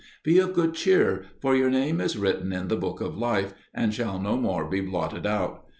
[0.23, 3.93] Be of good cheer, for your name is written in the Book of Life, and
[3.93, 5.67] shall no more be blotted out.